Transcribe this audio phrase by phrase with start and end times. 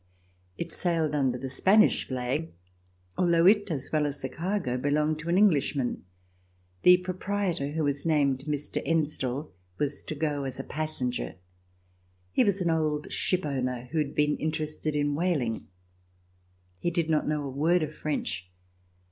[0.57, 2.51] It sailed under the Spanish flag,
[3.19, 6.05] although it as well as the cargo belonged to an Englishman.
[6.81, 8.81] The proprietor, who was named Mr.
[8.83, 11.35] Ensdel, was to go as a passenger.
[12.31, 15.67] He was an old ship owner who had been interested in whaling.
[16.79, 18.49] He did not know a word of French.